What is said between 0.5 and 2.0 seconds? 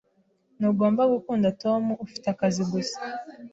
Ntugomba gukunda Tom.